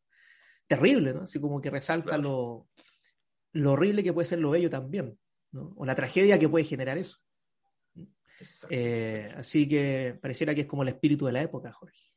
terrible, 0.67 1.15
¿no? 1.15 1.23
Así 1.23 1.41
como 1.41 1.61
que 1.61 1.71
resalta 1.71 2.19
lo, 2.19 2.69
lo 3.53 3.73
horrible 3.73 4.03
que 4.03 4.13
puede 4.13 4.27
ser 4.27 4.39
lo 4.39 4.51
bello 4.51 4.71
también, 4.71 5.19
¿no? 5.53 5.73
O 5.77 5.85
la 5.85 5.95
tragedia 5.95 6.39
que 6.39 6.49
puede 6.49 6.65
generar 6.65 6.99
eso. 6.99 7.19
Eh, 8.69 9.33
así 9.37 9.69
que 9.69 10.19
pareciera 10.21 10.55
que 10.55 10.63
es 10.63 10.67
como 10.67 10.83
el 10.83 10.91
espíritu 10.91 11.27
de 11.27 11.33
la 11.33 11.43
época, 11.43 11.73
Jorge. 11.73 12.16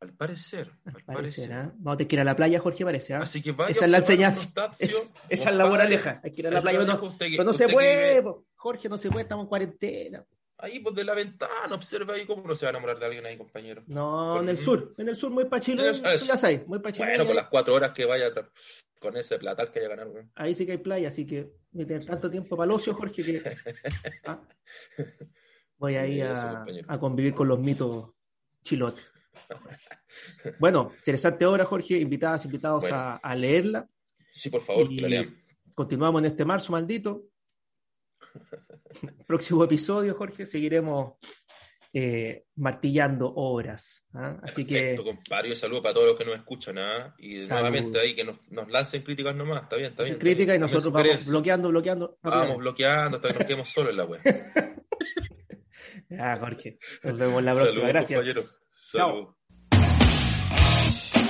Al 0.00 0.12
parecer, 0.12 0.70
al, 0.84 1.02
parecer. 1.02 1.52
¿ah? 1.52 1.72
Vamos 1.76 1.94
a 1.94 1.96
tener 1.96 2.08
que 2.08 2.16
ir 2.16 2.20
a 2.20 2.24
la 2.24 2.36
playa, 2.36 2.60
Jorge, 2.60 2.84
parece. 2.84 3.14
¿ah? 3.14 3.20
Así 3.22 3.40
que 3.40 3.52
vaya 3.52 3.70
esa 3.70 3.86
es 3.86 3.90
la 3.90 3.98
enseñanza. 3.98 4.70
esa 4.78 5.50
es 5.50 5.56
la 5.56 5.66
moraleja. 5.66 6.20
Hay 6.22 6.30
que 6.30 6.42
ir 6.42 6.48
a 6.48 6.50
la 6.50 6.60
playa. 6.60 6.82
no, 6.84 7.44
no 7.44 7.52
se 7.54 7.68
puede, 7.68 8.22
Jorge, 8.54 8.88
no 8.90 8.98
se 8.98 9.10
puede, 9.10 9.22
estamos 9.22 9.44
en 9.44 9.48
cuarentena. 9.48 10.26
Ahí, 10.58 10.80
pues 10.80 10.94
de 10.94 11.04
la 11.04 11.14
ventana, 11.14 11.74
observa 11.74 12.14
ahí 12.14 12.26
cómo 12.26 12.46
no 12.46 12.54
se 12.54 12.64
va 12.64 12.70
a 12.70 12.72
enamorar 12.72 12.98
de 12.98 13.06
alguien 13.06 13.26
ahí, 13.26 13.36
compañero. 13.36 13.82
No, 13.86 14.40
en 14.40 14.48
el 14.48 14.56
sur, 14.56 14.94
en 14.98 15.08
el 15.08 15.16
sur, 15.16 15.30
muy 15.30 15.46
pachilo. 15.46 15.82
ya 15.92 16.36
sabes, 16.36 16.66
muy 16.66 16.78
pachilo. 16.78 17.06
Bueno, 17.06 17.26
por 17.26 17.34
las 17.34 17.48
cuatro 17.48 17.74
horas 17.74 17.92
que 17.92 18.04
vaya 18.04 18.30
con 19.00 19.16
ese 19.16 19.38
platal 19.38 19.70
que 19.70 19.80
haya 19.80 19.88
ganado. 19.88 20.14
Ahí 20.34 20.54
sí 20.54 20.64
que 20.64 20.72
hay 20.72 20.78
playa, 20.78 21.08
así 21.08 21.26
que 21.26 21.50
me 21.72 21.84
tener 21.84 22.04
tanto 22.06 22.30
tiempo 22.30 22.56
para 22.56 22.66
el 22.66 22.70
ocio, 22.70 22.94
Jorge, 22.94 23.22
que 23.24 23.42
¿ah? 24.26 24.40
voy 25.76 25.96
ahí 25.96 26.20
a, 26.20 26.64
a, 26.86 26.98
convivir 27.00 27.34
con 27.34 27.48
los 27.48 27.58
mitos 27.58 28.10
chilotes. 28.62 29.04
bueno, 30.58 30.92
interesante 30.98 31.44
obra, 31.46 31.64
Jorge. 31.64 31.98
Invitadas, 31.98 32.44
invitados 32.44 32.84
a, 32.90 33.16
a, 33.16 33.34
leerla. 33.34 33.88
Sí, 34.32 34.50
por 34.50 34.62
favor, 34.62 34.88
que 34.88 35.00
la 35.00 35.08
lean. 35.08 35.44
Continuamos 35.74 36.20
en 36.20 36.26
este 36.26 36.44
marzo 36.44 36.72
maldito. 36.72 37.24
Próximo 39.26 39.64
episodio, 39.64 40.14
Jorge, 40.14 40.46
seguiremos 40.46 41.14
eh, 41.96 42.46
martillando 42.56 43.32
obras. 43.36 44.04
¿ah? 44.14 44.36
Así 44.42 44.64
Perfecto, 44.64 45.04
que. 45.04 45.10
compadre, 45.10 45.54
saludo 45.54 45.80
para 45.80 45.94
todos 45.94 46.08
los 46.08 46.16
que 46.16 46.24
nos 46.24 46.36
escuchan. 46.36 46.76
¿ah? 46.78 47.14
Y 47.18 47.38
nuevamente 47.46 48.00
ahí 48.00 48.16
que 48.16 48.24
nos, 48.24 48.36
nos, 48.50 48.68
lancen 48.68 49.02
críticas 49.02 49.36
nomás. 49.36 49.62
Está 49.62 49.76
bien, 49.76 49.90
está 49.90 50.02
bien. 50.02 50.18
Críticas 50.18 50.56
y 50.56 50.58
nosotros 50.58 50.92
vamos 50.92 51.28
bloqueando, 51.28 51.68
bloqueando. 51.68 52.18
Vamos 52.22 52.56
bloqueando 52.56 53.18
hasta 53.18 53.28
que 53.28 53.34
nos 53.34 53.44
quedemos 53.44 53.68
solos 53.68 53.90
en 53.92 53.96
la 53.96 54.04
web. 54.04 54.20
ah, 56.18 56.36
Jorge. 56.40 56.78
Nos 57.04 57.16
vemos 57.16 57.42
la 57.44 57.52
próxima. 57.52 57.86
Gracias. 57.86 58.60
Chao. 58.90 59.36
English. 60.94 61.24